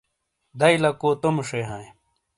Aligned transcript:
دئیی 0.59 0.77
لکو 0.83 1.09
تومے 1.21 1.43
ݜے 1.47 1.61
ہائیں۔ 1.69 1.89